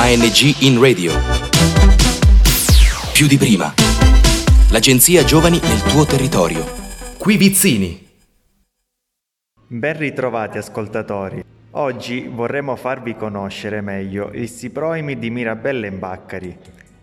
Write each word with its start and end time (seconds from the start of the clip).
ANG 0.00 0.62
in 0.62 0.80
radio. 0.80 1.12
Più 3.12 3.26
di 3.26 3.36
prima. 3.36 3.74
L'agenzia 4.70 5.24
Giovani 5.24 5.58
nel 5.60 5.82
tuo 5.82 6.06
territorio. 6.06 6.64
Qui 7.18 7.36
Vizzini. 7.36 8.06
Ben 9.66 9.98
ritrovati 9.98 10.56
ascoltatori. 10.56 11.42
Oggi 11.72 12.30
vorremmo 12.32 12.76
farvi 12.76 13.16
conoscere 13.16 13.80
meglio 13.80 14.30
il 14.32 14.48
Siproimi 14.48 15.18
di 15.18 15.30
Mirabella 15.30 15.88
in 15.88 15.98
Baccari 15.98 16.56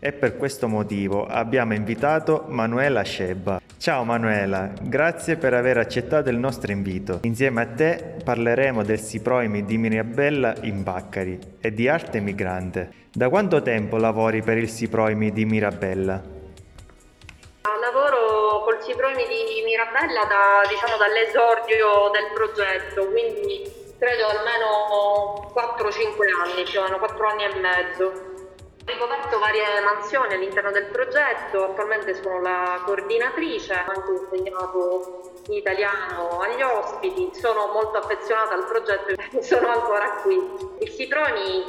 e 0.05 0.11
per 0.11 0.37
questo 0.37 0.67
motivo 0.67 1.25
abbiamo 1.25 1.73
invitato 1.73 2.43
Manuela 2.49 3.01
Scebba. 3.01 3.59
Ciao 3.79 4.04
Manuela, 4.04 4.71
grazie 4.79 5.35
per 5.35 5.55
aver 5.55 5.79
accettato 5.79 6.29
il 6.29 6.37
nostro 6.37 6.71
invito. 6.71 7.21
Insieme 7.23 7.61
a 7.61 7.65
te 7.65 8.18
parleremo 8.23 8.83
del 8.83 8.99
Siproimi 8.99 9.65
di 9.65 9.79
Mirabella 9.79 10.54
in 10.61 10.83
Baccari 10.83 11.39
e 11.59 11.73
di 11.73 11.89
arte 11.89 12.19
migrante. 12.19 13.07
Da 13.11 13.29
quanto 13.29 13.63
tempo 13.63 13.97
lavori 13.97 14.43
per 14.43 14.60
il 14.60 14.69
Siproimi 14.69 15.32
di 15.32 15.43
Mirabella? 15.46 16.21
Lavoro 17.63 18.61
col 18.63 18.77
Ciproimi 18.83 19.25
di 19.25 19.63
Mirabella 19.65 20.21
da, 20.29 20.69
diciamo, 20.69 20.97
dall'esordio 21.01 22.11
del 22.13 22.29
progetto, 22.32 23.10
quindi 23.10 23.74
credo 23.97 24.27
almeno 24.27 25.49
4-5 25.51 26.29
anni, 26.46 26.63
cioè 26.65 26.91
4 26.91 27.27
anni 27.27 27.43
e 27.43 27.60
mezzo. 27.60 28.35
Ho 28.88 28.92
ricoperto 28.92 29.39
varie 29.39 29.64
mansioni 29.84 30.36
all'interno 30.36 30.70
del 30.70 30.86
progetto, 30.86 31.64
attualmente 31.64 32.14
sono 32.22 32.39
la 32.39 32.84
coordinatrice, 32.86 33.73
ho 33.73 33.92
anche 33.92 34.11
insegnato 34.11 35.31
italiano 35.50 36.39
agli 36.39 36.61
ospiti, 36.61 37.31
sono 37.34 37.72
molto 37.73 37.98
affezionata 37.98 38.53
al 38.53 38.66
progetto 38.67 39.09
e 39.09 39.42
sono 39.42 39.70
ancora 39.70 40.22
qui. 40.22 40.36
Il 40.81 40.92
Citroni 40.92 41.64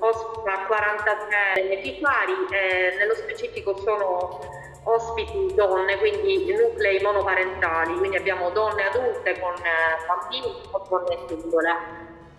ospita 0.00 0.64
43 0.66 1.52
beneficiari 1.54 2.32
e 2.50 2.96
nello 2.98 3.14
specifico 3.14 3.76
sono 3.78 4.40
ospiti 4.82 5.54
donne, 5.54 5.96
quindi 5.98 6.52
nuclei 6.52 7.00
monoparentali, 7.00 7.94
quindi 7.96 8.16
abbiamo 8.16 8.50
donne 8.50 8.88
adulte 8.88 9.38
con 9.38 9.54
bambini 10.08 10.52
o 10.72 10.84
donne 10.88 11.16
singole. 11.28 11.76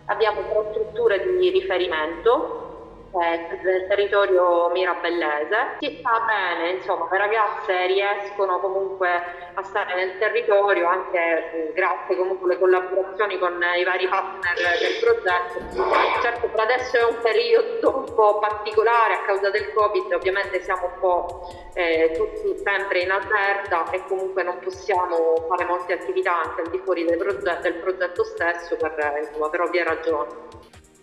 Abbiamo 0.07 0.41
tre 0.41 0.67
strutture 0.71 1.37
di 1.37 1.49
riferimento 1.49 2.66
del 3.11 3.87
territorio 3.87 4.69
mirabellese. 4.69 5.77
Si 5.79 5.97
sta 5.99 6.25
bene, 6.25 6.71
insomma, 6.71 7.07
le 7.11 7.17
ragazze 7.17 7.85
riescono 7.87 8.59
comunque 8.59 9.07
a 9.53 9.63
stare 9.63 9.95
nel 9.95 10.17
territorio 10.19 10.87
anche 10.87 11.71
grazie 11.73 12.15
comunque 12.15 12.51
alle 12.51 12.59
collaborazioni 12.59 13.39
con 13.39 13.59
i 13.75 13.83
vari 13.83 14.07
partner 14.07 14.55
del 14.55 14.99
progetto. 15.01 16.21
Certo 16.21 16.47
per 16.47 16.59
adesso 16.59 16.97
è 16.97 17.03
un 17.03 17.19
periodo 17.21 17.97
un 17.97 18.13
po' 18.13 18.39
particolare 18.39 19.13
a 19.13 19.21
causa 19.25 19.49
del 19.49 19.73
Covid, 19.73 20.13
ovviamente 20.13 20.61
siamo 20.61 20.91
un 20.93 20.99
po' 20.99 21.69
eh, 21.73 22.11
tutti 22.15 22.57
sempre 22.63 23.01
in 23.01 23.11
allerta 23.11 23.89
e 23.91 24.03
comunque 24.07 24.43
non 24.43 24.59
possiamo 24.59 25.45
fare 25.47 25.65
molte 25.65 25.93
attività 25.93 26.41
anche 26.43 26.61
al 26.61 26.69
di 26.69 26.79
fuori 26.79 27.05
del 27.05 27.17
progetto, 27.17 27.61
del 27.61 27.75
progetto 27.75 28.23
stesso 28.23 28.75
per, 28.75 28.95
insomma, 29.21 29.49
per 29.49 29.61
ovvie 29.61 29.83
ragioni. 29.83 30.56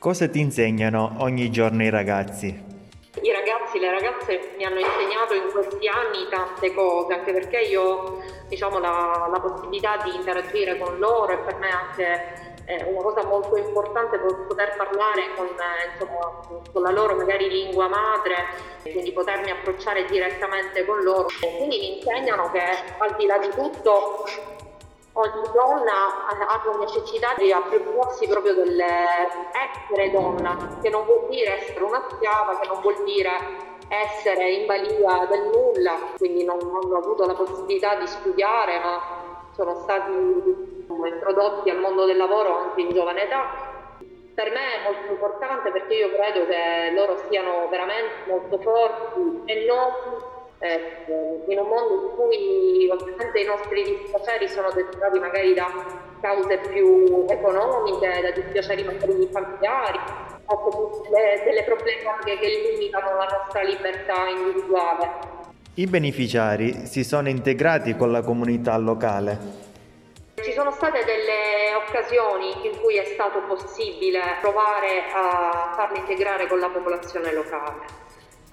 Cosa 0.05 0.28
ti 0.28 0.38
insegnano 0.38 1.16
ogni 1.20 1.50
giorno 1.50 1.83
i 1.83 1.88
ragazzi? 1.88 2.48
I 2.48 3.33
ragazzi, 3.33 3.78
le 3.78 3.91
ragazze 3.91 4.52
mi 4.58 4.64
hanno 4.66 4.78
insegnato 4.78 5.33
in 5.33 5.50
questi 5.50 5.88
anni 5.88 6.28
tante 6.28 6.74
cose, 6.74 7.14
anche 7.14 7.33
perché 7.33 7.60
io 7.60 8.20
diciamo, 8.47 8.80
la, 8.80 9.30
la, 9.32 9.41
possibilità 9.41 9.97
di 10.05 10.14
interagire 10.14 10.77
con 10.77 10.98
loro 10.98 11.32
e 11.32 11.38
per 11.38 11.56
me 11.56 11.70
anche 11.70 12.56
è 12.66 12.82
una 12.86 13.00
cosa 13.00 13.25
molto 13.25 13.56
importante 13.56 14.19
poter 14.19 14.77
parlare 14.77 15.22
con, 15.36 15.48
insomma, 15.91 16.62
con 16.70 16.82
la 16.82 16.91
loro 16.91 17.16
magari 17.16 17.48
lingua 17.48 17.88
madre, 17.88 18.36
quindi 18.82 19.10
potermi 19.10 19.52
approcciare 19.52 20.05
direttamente 20.05 20.84
con 20.84 21.02
loro. 21.02 21.28
Quindi 21.41 21.78
mi 21.78 21.97
insegnano 21.97 22.50
che 22.50 22.60
al 22.98 23.16
di 23.16 23.25
là 23.25 23.38
di 23.38 23.48
tutto 23.48 24.26
ogni 25.14 25.48
donna 25.52 26.26
ha 26.26 26.78
necessità 26.78 27.34
di 27.36 27.52
appropriarsi 27.52 28.26
proprio 28.26 28.54
dell'essere 28.54 30.10
donna, 30.10 30.78
che 30.82 30.91
non 30.91 31.04
vuol 31.04 31.28
dire 31.28 31.60
essere 31.60 31.84
una 31.84 32.04
schiava, 32.10 32.58
che 32.58 32.66
non 32.66 32.80
vuol 32.80 33.02
dire 33.04 33.30
essere 33.88 34.50
in 34.50 34.66
balia 34.66 35.26
del 35.26 35.50
nulla, 35.53 35.98
quindi 36.16 36.44
non, 36.44 36.58
non 36.58 36.92
ho 36.92 36.97
avuto 36.98 37.26
la 37.26 37.34
possibilità 37.34 37.94
di 37.97 38.06
studiare, 38.06 38.78
ma 38.80 39.22
sono 39.53 39.76
stati 39.76 40.10
introdotti 40.88 41.70
al 41.70 41.78
mondo 41.78 42.06
del 42.06 42.16
lavoro 42.16 42.58
anche 42.58 42.80
in 42.80 42.92
giovane 42.92 43.24
età. 43.24 43.72
Per 44.34 44.50
me 44.50 44.80
è 44.80 44.84
molto 44.84 45.12
importante 45.12 45.70
perché 45.70 45.94
io 45.94 46.10
credo 46.12 46.44
che 46.47 46.91
loro 46.92 47.16
siano 47.28 47.69
veramente 47.69 48.24
molto 48.26 48.58
forti 48.58 49.42
e 49.44 49.64
non 49.64 50.32
eh, 50.59 51.42
in 51.48 51.59
un 51.59 51.69
mondo 51.69 51.94
in 51.94 52.16
cui 52.16 52.88
ovviamente 52.91 53.41
i 53.41 53.44
nostri 53.44 53.82
dispiaceri 53.82 54.48
sono 54.48 54.70
dettati 54.70 55.19
magari 55.19 55.54
da 55.54 55.69
cause 56.20 56.59
più 56.69 57.26
economiche, 57.28 58.20
da 58.22 58.31
dispiaceri 58.31 58.82
magari 58.84 59.28
familiari 59.31 59.98
o 60.47 61.03
delle, 61.10 61.42
delle 61.44 61.62
problematiche 61.65 62.38
che 62.38 62.70
limitano 62.70 63.16
la 63.16 63.26
nostra 63.38 63.62
libertà 63.62 64.28
individuale. 64.28 65.32
I 65.75 65.87
beneficiari 65.87 66.86
si 66.86 67.03
sono 67.03 67.28
integrati 67.28 67.97
con 67.97 68.12
la 68.12 68.22
comunità 68.22 68.76
locale. 68.76 69.62
Ci 70.34 70.53
sono 70.53 70.71
state 70.71 71.04
delle 71.04 71.75
occasioni 71.75 72.66
in 72.66 72.81
cui 72.81 72.97
è 72.97 73.04
stato 73.04 73.41
possibile 73.47 74.21
provare 74.41 75.03
a 75.12 75.72
farli 75.75 75.98
integrare 75.98 76.47
con 76.47 76.59
la 76.59 76.69
popolazione 76.69 77.32
locale 77.32 78.03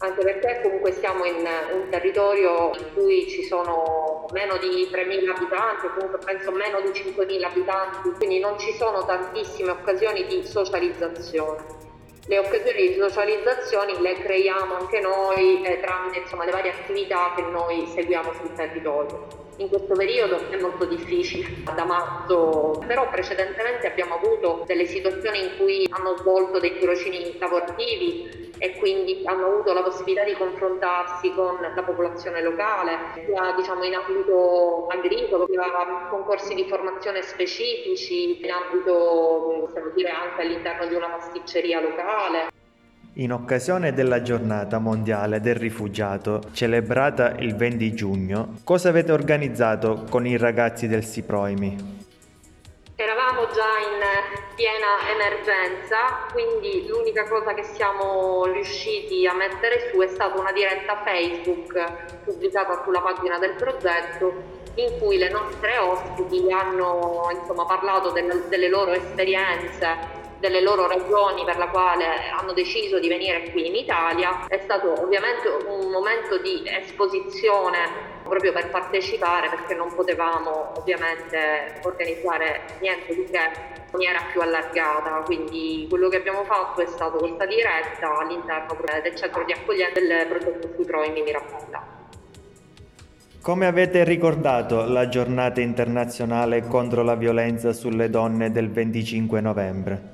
anche 0.02 0.24
perché 0.24 0.62
comunque 0.64 0.92
siamo 0.94 1.26
in 1.26 1.48
un 1.74 1.90
territorio 1.90 2.72
in 2.76 2.94
cui 2.94 3.30
ci 3.30 3.44
sono 3.44 4.26
meno 4.32 4.58
di 4.58 4.90
3.000 4.92 5.30
abitanti, 5.30 5.88
comunque 5.94 6.18
penso 6.26 6.52
meno 6.52 6.82
di 6.82 6.90
5.000 6.90 7.44
abitanti, 7.44 8.10
quindi 8.18 8.40
non 8.40 8.58
ci 8.58 8.74
sono 8.74 9.06
tantissime 9.06 9.72
occasioni 9.72 10.26
di 10.26 10.44
socializzazione. 10.44 11.90
Le 12.26 12.40
occasioni 12.40 12.88
di 12.88 12.96
socializzazione 12.96 14.00
le 14.00 14.14
creiamo 14.14 14.76
anche 14.76 15.00
noi 15.00 15.64
eh, 15.64 15.80
tramite 15.82 16.20
insomma, 16.20 16.46
le 16.46 16.52
varie 16.52 16.72
attività 16.72 17.34
che 17.36 17.44
noi 17.44 17.86
seguiamo 17.94 18.34
sul 18.34 18.54
territorio. 18.54 19.28
In 19.58 19.70
questo 19.70 19.94
periodo 19.94 20.50
è 20.50 20.60
molto 20.60 20.86
difficile, 20.86 21.48
da 21.76 21.84
marzo, 21.84 22.84
però 22.88 23.08
precedentemente 23.10 23.86
abbiamo 23.86 24.16
avuto 24.16 24.64
delle 24.66 24.86
situazioni 24.86 25.44
in 25.44 25.58
cui 25.58 25.88
hanno 25.92 26.18
svolto 26.18 26.60
dei 26.60 26.80
tirocini 26.80 27.38
lavorativi 27.38 28.51
e 28.62 28.76
quindi 28.78 29.24
hanno 29.26 29.48
avuto 29.48 29.74
la 29.74 29.82
possibilità 29.82 30.24
di 30.24 30.34
confrontarsi 30.34 31.34
con 31.34 31.58
la 31.60 31.82
popolazione 31.82 32.44
locale, 32.44 32.96
sia 33.26 33.56
diciamo, 33.56 33.84
in 33.84 33.96
ambito 33.96 34.86
agricolo, 34.86 35.48
sia 35.50 35.64
concorsi 36.12 36.54
di 36.54 36.68
formazione 36.68 37.24
specifici, 37.24 38.40
in 38.40 38.52
ambito 38.52 39.66
possiamo 39.66 39.90
dire 39.96 40.10
anche 40.10 40.44
all'interno 40.44 40.86
di 40.86 40.94
una 40.94 41.08
pasticceria 41.08 41.82
locale. 41.82 42.52
In 43.14 43.34
occasione 43.34 43.94
della 43.94 44.22
giornata 44.22 44.78
mondiale 44.78 45.42
del 45.42 45.56
rifugiato, 45.56 46.44
celebrata 46.54 47.32
il 47.40 47.56
20 47.56 47.94
giugno, 47.96 48.54
cosa 48.64 48.90
avete 48.90 49.12
organizzato 49.12 50.06
con 50.08 50.28
i 50.28 50.38
ragazzi 50.38 50.88
del 50.88 51.04
Siproimi? 51.04 52.00
Eravamo 52.96 53.48
già 53.48 54.38
in 54.38 54.41
piena 54.62 55.10
emergenza, 55.10 56.28
quindi 56.32 56.86
l'unica 56.86 57.28
cosa 57.28 57.56
che 57.56 57.64
siamo 57.64 58.46
riusciti 58.46 59.26
a 59.26 59.34
mettere 59.34 59.90
su 59.92 60.00
è 60.02 60.08
stata 60.08 60.40
una 60.40 60.52
diretta 60.52 61.02
Facebook 61.04 62.24
pubblicata 62.26 62.84
sulla 62.84 63.02
pagina 63.02 63.40
del 63.40 63.56
progetto 63.56 64.60
in 64.76 65.00
cui 65.00 65.18
le 65.18 65.30
nostre 65.30 65.80
ospiti 65.80 66.52
hanno 66.52 67.28
insomma, 67.32 67.66
parlato 67.66 68.12
del, 68.12 68.46
delle 68.50 68.70
loro 68.70 68.92
esperienze 68.92 70.20
delle 70.38 70.62
loro 70.62 70.88
ragioni 70.88 71.44
per 71.46 71.58
la 71.58 71.68
quale 71.68 72.30
hanno 72.32 72.54
deciso 72.54 73.00
di 73.00 73.08
venire 73.08 73.52
qui 73.52 73.68
in 73.68 73.76
Italia. 73.76 74.48
È 74.48 74.60
stato 74.64 74.92
ovviamente 75.00 75.48
un 75.48 75.90
momento 75.92 76.38
di 76.40 76.64
esposizione 76.66 78.11
proprio 78.32 78.54
per 78.54 78.70
partecipare 78.70 79.50
perché 79.50 79.76
non 79.76 79.94
potevamo 79.94 80.72
ovviamente 80.78 81.82
organizzare 81.82 82.62
niente 82.80 83.14
di 83.14 83.26
che 83.26 83.38
in 83.38 83.84
maniera 83.92 84.22
più 84.32 84.40
allargata, 84.40 85.22
quindi 85.26 85.86
quello 85.90 86.08
che 86.08 86.16
abbiamo 86.16 86.46
fatto 86.46 86.80
è 86.80 86.86
stato 86.86 87.18
questa 87.18 87.46
diretta 87.46 88.20
all'interno 88.20 88.78
del 89.04 89.16
centro 89.16 89.44
di 89.44 89.52
accoglienza 89.52 90.00
del 90.00 90.28
progetto 90.28 90.70
sui 90.74 90.86
Proimi 90.86 91.22
Mirabella. 91.24 91.86
Come 93.42 93.66
avete 93.66 94.06
ricordato 94.06 94.86
la 94.86 95.10
giornata 95.10 95.60
internazionale 95.60 96.66
contro 96.68 97.04
la 97.04 97.16
violenza 97.16 97.74
sulle 97.74 98.10
donne 98.10 98.50
del 98.50 98.72
25 98.72 99.42
novembre? 99.42 100.10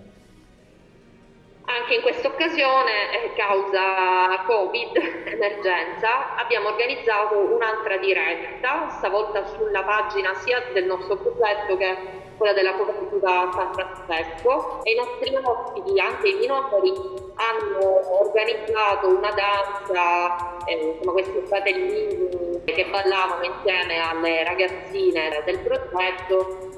Anche 1.65 1.93
in 1.93 2.01
questa 2.01 2.16
occasione, 2.37 3.23
eh, 3.23 3.33
causa 3.33 4.43
Covid, 4.45 4.95
emergenza, 5.25 6.35
abbiamo 6.37 6.67
organizzato 6.69 7.35
un'altra 7.35 7.97
diretta, 7.97 8.89
stavolta 8.97 9.43
sulla 9.47 9.81
pagina 9.81 10.35
sia 10.35 10.63
del 10.71 10.85
nostro 10.85 11.17
progetto 11.17 11.75
che 11.75 11.97
quella 12.37 12.53
della 12.53 12.73
cooperativa 12.73 13.49
San 13.51 13.73
Francesco 13.73 14.83
e 14.83 14.91
i 14.91 14.95
nostri 14.95 15.35
ospiti, 15.35 15.99
anche 15.99 16.29
i 16.29 16.35
minori, 16.35 16.93
hanno 17.33 18.21
organizzato 18.21 19.07
una 19.07 19.31
danza, 19.31 20.63
eh, 20.65 20.93
insomma 20.93 21.13
questi 21.13 21.41
fratellini 21.43 22.61
che 22.65 22.85
ballavano 22.85 23.43
insieme 23.43 23.97
alle 23.99 24.43
ragazzine 24.43 25.41
del 25.43 25.57
progetto 25.59 26.76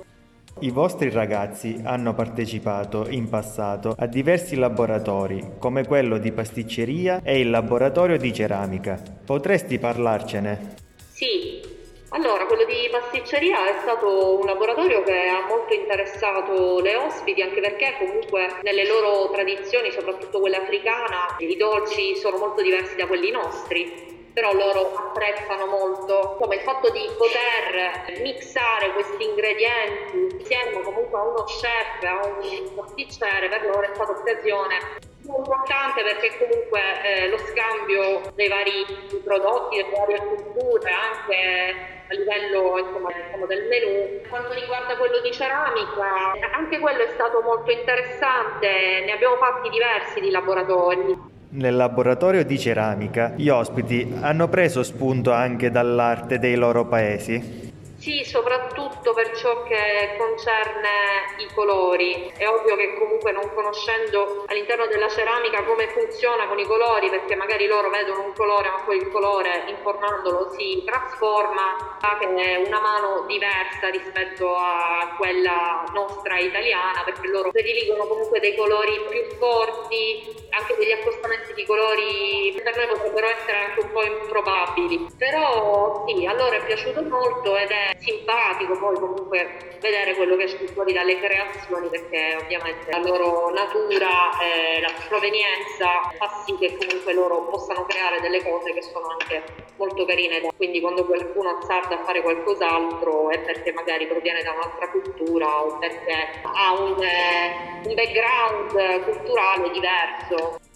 i 0.61 0.71
vostri 0.71 1.09
ragazzi 1.09 1.79
hanno 1.83 2.13
partecipato 2.13 3.05
in 3.09 3.29
passato 3.29 3.95
a 3.97 4.07
diversi 4.07 4.55
laboratori, 4.55 5.53
come 5.57 5.85
quello 5.85 6.17
di 6.17 6.31
pasticceria 6.31 7.21
e 7.23 7.39
il 7.39 7.49
laboratorio 7.49 8.17
di 8.17 8.33
ceramica. 8.33 9.01
Potresti 9.25 9.79
parlarcene? 9.79 10.75
Sì, 11.11 11.61
allora, 12.09 12.45
quello 12.45 12.65
di 12.65 12.89
pasticceria 12.91 13.69
è 13.69 13.79
stato 13.81 14.39
un 14.39 14.45
laboratorio 14.45 15.03
che 15.03 15.27
ha 15.27 15.47
molto 15.47 15.73
interessato 15.73 16.79
le 16.81 16.95
ospiti, 16.95 17.41
anche 17.41 17.61
perché 17.61 17.95
comunque 17.99 18.59
nelle 18.63 18.87
loro 18.87 19.29
tradizioni, 19.31 19.91
soprattutto 19.91 20.39
quella 20.39 20.57
africana, 20.57 21.37
i 21.37 21.55
dolci 21.55 22.15
sono 22.15 22.37
molto 22.37 22.61
diversi 22.63 22.95
da 22.95 23.05
quelli 23.05 23.31
nostri 23.31 24.08
però 24.33 24.53
loro 24.53 24.93
apprezzano 24.95 25.65
molto 25.65 26.35
come 26.39 26.55
il 26.55 26.61
fatto 26.61 26.89
di 26.89 27.09
poter 27.17 28.19
mixare 28.21 28.93
questi 28.93 29.23
ingredienti 29.23 30.37
insieme 30.37 30.81
comunque 30.81 31.19
a 31.19 31.23
uno 31.23 31.43
chef, 31.43 32.03
a 32.03 32.25
un 32.25 32.75
pasticcere, 32.75 33.49
per 33.49 33.65
loro 33.65 33.81
è 33.81 33.93
stata 33.93 34.11
occasione 34.11 35.07
importante 35.29 36.01
perché 36.03 36.37
comunque 36.37 36.81
eh, 37.03 37.29
lo 37.29 37.37
scambio 37.37 38.21
dei 38.35 38.47
vari 38.47 38.85
prodotti, 39.23 39.77
delle 39.77 39.89
varie 39.95 40.17
culture, 40.17 40.91
anche 40.91 41.97
a 42.09 42.13
livello 42.15 42.77
insomma, 42.79 43.11
diciamo, 43.11 43.45
del 43.45 43.67
menù. 43.67 44.21
Quanto 44.27 44.53
riguarda 44.53 44.97
quello 44.97 45.19
di 45.19 45.31
ceramica, 45.31 46.33
anche 46.53 46.79
quello 46.79 47.03
è 47.03 47.09
stato 47.13 47.41
molto 47.41 47.71
interessante, 47.71 49.03
ne 49.05 49.11
abbiamo 49.11 49.35
fatti 49.37 49.69
diversi 49.69 50.19
di 50.19 50.31
laboratori. 50.31 51.28
Nel 51.51 51.75
laboratorio 51.75 52.45
di 52.45 52.59
ceramica 52.59 53.33
gli 53.35 53.49
ospiti 53.49 54.13
hanno 54.21 54.47
preso 54.49 54.83
spunto 54.83 55.31
anche 55.31 55.71
dall'arte 55.71 56.37
dei 56.37 56.55
loro 56.55 56.85
paesi. 56.85 57.68
Sì, 57.99 58.23
soprattutto 58.23 59.13
per 59.13 59.35
ciò 59.35 59.63
che 59.63 60.15
concerne 60.17 61.35
i 61.39 61.47
colori. 61.53 62.31
È 62.35 62.47
ovvio 62.47 62.77
che 62.77 62.97
comunque 62.97 63.33
non 63.33 63.53
conoscendo 63.53 64.45
all'interno 64.47 64.87
della 64.87 65.09
ceramica 65.09 65.63
come 65.63 65.89
funziona 65.89 66.47
con 66.47 66.57
i 66.59 66.63
colori, 66.63 67.09
perché 67.09 67.35
magari 67.35 67.67
loro 67.67 67.89
vedono 67.89 68.23
un 68.23 68.33
colore 68.33 68.69
ma 68.69 68.81
poi 68.85 68.97
il 68.97 69.11
colore 69.11 69.65
infornandolo 69.67 70.49
si 70.57 70.81
trasforma, 70.85 71.97
che 72.19 72.27
è 72.35 72.55
una 72.65 72.79
mano 72.79 73.25
diversa 73.27 73.89
rispetto 73.89 74.55
a 74.55 75.15
quella 75.17 75.83
nostra 75.93 76.39
italiana, 76.39 77.03
perché 77.03 77.27
loro 77.27 77.51
prediligono 77.51 78.07
comunque 78.07 78.39
dei 78.39 78.55
colori 78.55 78.97
più 79.09 79.23
forti, 79.37 80.47
anche 80.51 80.75
degli 80.77 80.91
accostamenti 80.91 81.53
di 81.53 81.65
colori 81.65 82.59
per 82.63 82.75
noi 82.77 82.87
potrebbero 82.87 83.27
essere 83.27 83.57
anche 83.57 83.79
un 83.81 83.91
po' 83.91 84.03
improbabili. 84.03 85.07
Però 85.17 86.05
sì, 86.07 86.25
a 86.25 86.33
loro 86.33 86.55
è 86.55 86.63
piaciuto 86.63 87.01
molto 87.03 87.57
ed 87.57 87.69
è 87.69 87.88
simpatico 87.97 88.77
poi 88.77 88.95
comunque 88.99 89.77
vedere 89.79 90.15
quello 90.15 90.35
che 90.35 90.43
esce 90.43 90.67
fuori 90.67 90.93
dalle 90.93 91.19
creazioni 91.19 91.87
perché 91.89 92.37
ovviamente 92.41 92.91
la 92.91 92.99
loro 92.99 93.49
natura 93.49 94.37
e 94.39 94.81
la 94.81 94.91
provenienza 95.07 96.11
fa 96.17 96.43
sì 96.45 96.55
che 96.57 96.77
comunque 96.77 97.13
loro 97.13 97.47
possano 97.49 97.85
creare 97.85 98.19
delle 98.19 98.43
cose 98.43 98.73
che 98.73 98.81
sono 98.81 99.07
anche 99.07 99.43
molto 99.77 100.05
carine. 100.05 100.41
Quindi 100.55 100.81
quando 100.81 101.05
qualcuno 101.05 101.57
azzarda 101.57 101.99
a 101.99 102.03
fare 102.03 102.21
qualcos'altro 102.21 103.29
è 103.29 103.39
perché 103.39 103.71
magari 103.71 104.07
proviene 104.07 104.43
da 104.43 104.51
un'altra 104.51 104.89
cultura 104.89 105.63
o 105.63 105.77
perché 105.77 106.41
ha 106.43 106.73
un, 106.79 107.01
eh, 107.01 107.87
un 107.87 107.93
background 107.93 109.03
culturale 109.03 109.71
diverso. 109.71 110.68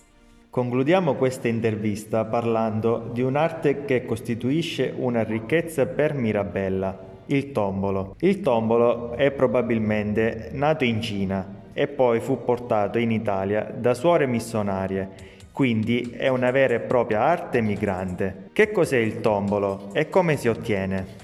Concludiamo 0.54 1.16
questa 1.16 1.48
intervista 1.48 2.26
parlando 2.26 3.10
di 3.12 3.24
un'arte 3.24 3.86
che 3.86 4.06
costituisce 4.06 4.94
una 4.96 5.24
ricchezza 5.24 5.88
per 5.88 6.14
Mirabella, 6.14 6.96
il 7.26 7.52
tombolo. 7.52 8.16
Il 8.20 8.40
tombolo 8.42 9.14
è 9.14 9.32
probabilmente 9.32 10.52
nato 10.52 10.84
in 10.84 11.02
Cina 11.02 11.64
e 11.74 11.88
poi 11.88 12.20
fu 12.20 12.44
portato 12.44 13.00
in 13.00 13.10
Italia 13.10 13.64
da 13.64 13.96
suore 13.96 14.28
missionarie, 14.28 15.10
quindi 15.52 16.14
è 16.16 16.28
una 16.28 16.52
vera 16.52 16.76
e 16.76 16.82
propria 16.82 17.22
arte 17.22 17.60
migrante. 17.60 18.50
Che 18.54 18.70
cos'è 18.72 18.98
il 18.98 19.22
tombolo 19.22 19.90
e 19.92 20.08
come 20.10 20.38
si 20.38 20.50
ottiene? 20.50 21.22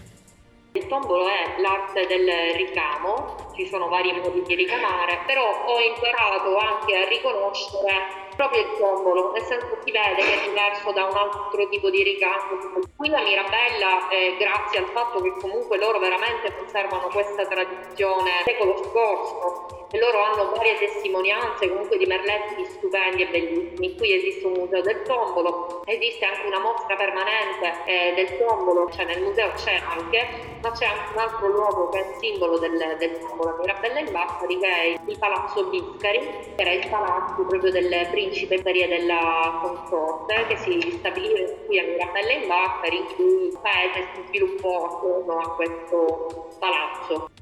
Il 0.71 0.87
tombolo 0.87 1.27
è 1.27 1.61
l'arte 1.61 2.07
del 2.07 2.27
ricamo, 2.57 3.35
ci 3.55 3.67
sono 3.67 3.89
vari 3.89 4.11
modi 4.11 4.41
di 4.47 4.55
ricamare, 4.55 5.19
però 5.27 5.43
ho 5.43 5.77
imparato 5.79 6.57
anche 6.57 6.95
a 6.95 7.07
riconoscere 7.07 8.28
proprio 8.39 8.61
il 8.61 8.77
tombolo, 8.77 9.33
nel 9.33 9.43
senso 9.43 9.67
si 9.83 9.91
vede 9.91 10.23
che 10.23 10.41
è 10.41 10.47
diverso 10.47 10.93
da 10.93 11.03
un 11.03 11.17
altro 11.17 11.67
tipo 11.67 11.89
di 11.89 12.03
ricamo. 12.03 12.55
Qui 12.95 13.13
a 13.13 13.21
Mirabella, 13.21 14.07
eh, 14.07 14.37
grazie 14.39 14.79
al 14.79 14.85
fatto 14.93 15.19
che 15.19 15.33
comunque 15.41 15.77
loro 15.77 15.99
veramente 15.99 16.55
conservano 16.55 17.09
questa 17.09 17.45
tradizione 17.45 18.43
secolo 18.45 18.81
scorso, 18.81 19.78
loro 19.97 20.19
hanno 20.19 20.51
varie 20.51 20.77
testimonianze 20.77 21.67
comunque 21.67 21.97
di 21.97 22.05
merletti 22.05 22.63
stupendi 22.65 23.23
e 23.23 23.27
bellissimi. 23.27 23.95
Qui 23.95 24.13
esiste 24.13 24.45
un 24.45 24.53
museo 24.53 24.81
del 24.81 25.01
tombolo, 25.03 25.81
esiste 25.85 26.25
anche 26.25 26.45
una 26.45 26.59
mostra 26.59 26.95
permanente 26.95 27.73
eh, 27.85 28.13
del 28.13 28.37
tombolo, 28.37 28.89
cioè 28.91 29.05
nel 29.05 29.23
museo 29.23 29.51
c'è 29.55 29.81
anche, 29.83 30.27
ma 30.61 30.71
c'è 30.71 30.85
anche 30.85 31.13
un 31.13 31.19
altro 31.19 31.47
luogo 31.47 31.89
che 31.89 31.99
è 31.99 32.13
simbolo 32.19 32.59
del, 32.59 32.95
del 32.99 33.17
tombolo 33.17 33.57
Mirabella 33.59 33.99
in 33.99 34.11
Bassari 34.11 34.59
che 34.59 34.67
è 34.67 34.99
il 35.07 35.17
Palazzo 35.17 35.63
Biscari, 35.65 36.19
che 36.55 36.61
era 36.61 36.71
il 36.71 36.87
palazzo 36.87 37.43
proprio 37.45 37.71
del 37.71 38.07
principe 38.11 38.55
e 38.55 38.87
della 38.87 39.59
consorte 39.61 40.45
che 40.47 40.57
si 40.57 40.97
stabiliva 40.99 41.51
qui 41.65 41.79
a 41.79 41.83
Mirabella 41.83 42.31
in 42.33 42.47
Bassari 42.47 42.97
in 42.97 43.05
cui 43.15 43.47
il 43.47 43.59
paese 43.59 44.07
si 44.13 44.23
sviluppò 44.27 44.85
attorno 44.85 45.37
a 45.39 45.55
questo 45.55 46.49
palazzo. 46.59 47.38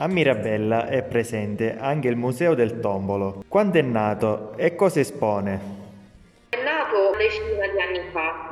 A 0.00 0.06
Mirabella 0.06 0.86
è 0.86 1.02
presente 1.02 1.76
anche 1.76 2.06
il 2.06 2.14
Museo 2.14 2.54
del 2.54 2.78
Tombolo. 2.78 3.42
Quando 3.48 3.78
è 3.78 3.82
nato 3.82 4.56
e 4.56 4.76
cosa 4.76 5.00
espone? 5.00 5.60
È 6.50 6.56
nato 6.62 7.16
decine 7.18 7.68
di 7.72 7.80
anni 7.80 8.08
fa, 8.12 8.47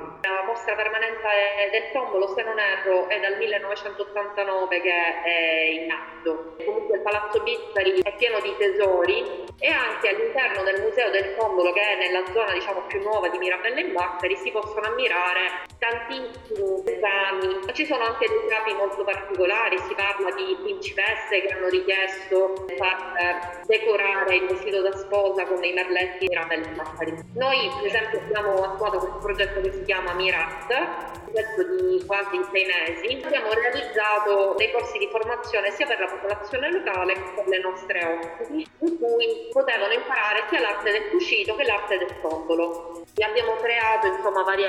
la 0.67 0.75
mostra 0.75 0.75
permanente 0.75 1.71
del 1.71 1.91
tombolo, 1.93 2.35
se 2.35 2.43
non 2.43 2.59
erro, 2.59 3.09
è 3.09 3.21
dal 3.21 3.37
1989 3.37 4.81
che 4.81 5.23
è 5.23 5.63
in 5.71 5.91
atto. 5.91 6.57
Comunque 6.65 6.97
il 6.97 7.03
Palazzo 7.03 7.41
Bizzari 7.43 8.01
è 8.03 8.15
pieno 8.17 8.41
di 8.41 8.55
tesori 8.59 9.45
e 9.59 9.69
anche 9.69 10.09
all'interno 10.09 10.63
del 10.65 10.83
Museo 10.83 11.11
del 11.11 11.37
Tombolo, 11.37 11.73
che 11.73 11.81
è 11.81 11.97
nella 11.97 12.25
zona 12.33 12.53
diciamo 12.53 12.83
più 12.89 13.01
nuova 13.03 13.29
di 13.29 13.39
Mirabella 13.39 13.81
in 13.81 13.93
Baccari, 13.93 14.37
si 14.37 14.51
possono 14.51 14.87
ammirare 14.87 15.65
tantissimi 15.79 16.83
esami. 16.85 17.73
Ci 17.73 17.87
sono 17.87 18.05
anche 18.05 18.27
dei 18.27 18.49
capi 18.49 18.75
molto 18.75 19.05
particolari, 19.05 19.79
si 19.79 19.95
parla 19.95 20.35
di 20.35 20.57
principesse 20.63 21.41
che 21.43 21.49
hanno 21.55 21.69
richiesto 21.69 22.65
di 22.67 22.75
far 22.77 23.63
decorare 23.67 24.35
il 24.35 24.47
vestito 24.47 24.83
da 24.83 24.97
sposa 24.97 25.45
con 25.45 25.63
i 25.63 25.73
merletti 25.73 26.27
di 26.27 26.35
in 26.35 26.75
Baccari. 26.75 27.15
Noi 27.35 27.71
per 27.77 27.87
esempio 27.87 28.19
abbiamo 28.19 28.63
attuato 28.65 28.99
questo 28.99 29.19
progetto 29.19 29.61
che 29.61 29.73
si 29.73 29.83
chiama 29.85 30.13
Mirat, 30.57 30.71
un 30.71 31.23
progetto 31.25 31.63
di 31.77 32.05
quasi 32.07 32.41
sei 32.51 32.67
mesi. 32.67 33.25
Abbiamo 33.25 33.53
realizzato 33.53 34.55
dei 34.57 34.71
corsi 34.73 34.99
di 34.99 35.09
formazione 35.11 35.71
sia 35.73 35.87
per 35.87 35.99
la 35.99 36.07
popolazione 36.07 36.73
locale 36.73 37.13
che 37.15 37.33
per 37.35 37.47
le 37.47 37.59
nostre 37.61 38.05
ospiti, 38.05 38.67
in 38.81 38.99
cui 38.99 39.49
potevano 39.53 39.93
imparare 39.93 40.45
sia 40.49 40.61
l'arte 40.61 40.93
del 40.93 41.11
cucito 41.11 41.55
che 41.57 41.65
l'arte 41.65 41.99
del 41.99 42.21
tombolo. 42.21 43.05
E 43.15 43.25
abbiamo 43.25 43.57
creato 43.57 44.07
insomma 44.07 44.43
varie 44.43 44.69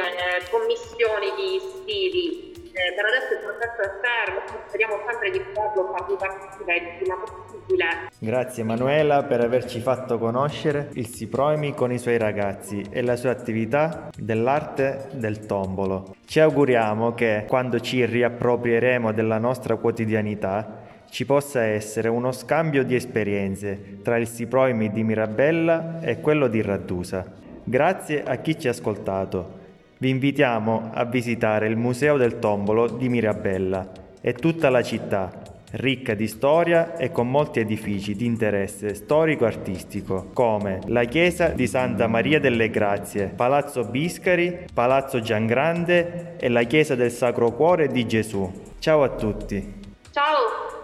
commissioni 0.50 1.34
di 1.36 1.60
stili 1.60 2.67
eh, 2.78 2.94
per 2.94 3.06
adesso 3.06 3.34
il 3.34 3.40
processo 3.42 3.82
è 3.82 3.92
fermo, 4.06 4.62
speriamo 4.68 5.00
sempre 5.08 5.32
di 5.32 5.40
poterlo 5.40 5.94
farvi 5.96 6.16
partire 6.16 6.76
il 6.78 6.98
prima 7.00 7.16
possibile. 7.16 7.86
Grazie 8.20 8.64
Manuela 8.64 9.24
per 9.24 9.42
averci 9.42 9.80
fatto 9.80 10.18
conoscere 10.18 10.90
il 10.94 11.08
Siproimi 11.08 11.74
con 11.74 11.92
i 11.92 11.98
suoi 11.98 12.18
ragazzi 12.18 12.86
e 12.90 13.02
la 13.02 13.16
sua 13.16 13.32
attività 13.32 14.10
dell'arte 14.16 15.10
del 15.14 15.46
tombolo. 15.46 16.16
Ci 16.26 16.40
auguriamo 16.40 17.14
che 17.14 17.46
quando 17.48 17.80
ci 17.80 18.06
riapproprieremo 18.06 19.12
della 19.12 19.40
nostra 19.40 19.76
quotidianità 19.76 20.86
ci 21.10 21.26
possa 21.26 21.64
essere 21.64 22.10
uno 22.10 22.32
scambio 22.32 22.84
di 22.84 22.94
esperienze 22.94 24.02
tra 24.04 24.18
il 24.18 24.28
Siproimi 24.28 24.92
di 24.92 25.04
Mirabella 25.04 26.00
e 26.02 26.20
quello 26.20 26.48
di 26.48 26.62
Raddusa. 26.62 27.26
Grazie 27.64 28.24
a 28.24 28.36
chi 28.36 28.60
ci 28.60 28.68
ha 28.68 28.72
ascoltato. 28.72 29.57
Vi 30.00 30.10
invitiamo 30.10 30.92
a 30.94 31.06
visitare 31.06 31.68
il 31.68 31.76
Museo 31.76 32.18
del 32.18 32.38
Tombolo 32.38 32.88
di 32.88 33.10
Mirabella 33.10 33.90
e 34.22 34.34
tutta 34.34 34.70
la 34.70 34.84
città 34.84 35.42
ricca 35.72 36.14
di 36.14 36.28
storia 36.28 36.96
e 36.98 37.12
con 37.12 37.28
molti 37.30 37.60
edifici 37.60 38.16
di 38.16 38.26
interesse 38.26 38.94
storico-artistico, 38.94 40.30
come 40.34 40.82
la 40.86 41.04
chiesa 41.06 41.48
di 41.48 41.66
Santa 41.66 42.06
Maria 42.06 42.40
delle 42.40 42.70
Grazie, 42.70 43.34
Palazzo 43.36 43.86
Biscari, 43.86 44.68
Palazzo 44.72 45.20
Giangrande 45.20 46.36
e 46.38 46.48
la 46.48 46.64
chiesa 46.64 46.94
del 46.94 47.12
Sacro 47.12 47.52
Cuore 47.54 47.88
di 47.88 48.06
Gesù. 48.06 48.50
Ciao 48.78 49.02
a 49.02 49.10
tutti. 49.10 49.82
Ciao. 50.12 50.76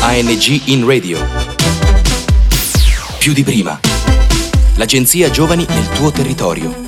ANG 0.00 0.68
in 0.68 0.84
radio. 0.84 1.18
Più 3.20 3.32
di 3.32 3.44
prima. 3.44 3.78
L'agenzia 4.76 5.30
Giovani 5.30 5.64
nel 5.68 5.88
tuo 5.90 6.10
territorio. 6.10 6.85